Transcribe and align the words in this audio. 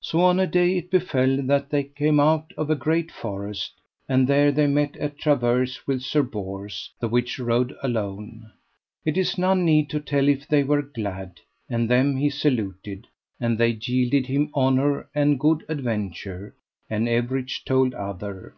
So 0.00 0.20
on 0.20 0.40
a 0.40 0.48
day 0.48 0.76
it 0.78 0.90
befell 0.90 1.40
that 1.42 1.70
they 1.70 1.84
came 1.84 2.18
out 2.18 2.52
of 2.58 2.70
a 2.70 2.74
great 2.74 3.12
forest, 3.12 3.74
and 4.08 4.26
there 4.26 4.50
they 4.50 4.66
met 4.66 4.96
at 4.96 5.16
traverse 5.16 5.86
with 5.86 6.02
Sir 6.02 6.24
Bors, 6.24 6.90
the 6.98 7.06
which 7.06 7.38
rode 7.38 7.72
alone. 7.80 8.50
It 9.04 9.16
is 9.16 9.38
none 9.38 9.64
need 9.64 9.88
to 9.90 10.00
tell 10.00 10.26
if 10.28 10.48
they 10.48 10.64
were 10.64 10.82
glad; 10.82 11.38
and 11.68 11.88
them 11.88 12.16
he 12.16 12.30
saluted, 12.30 13.06
and 13.38 13.56
they 13.56 13.78
yielded 13.80 14.26
him 14.26 14.50
honour 14.56 15.08
and 15.14 15.38
good 15.38 15.64
adventure, 15.68 16.56
and 16.90 17.06
everych 17.08 17.62
told 17.64 17.94
other. 17.94 18.56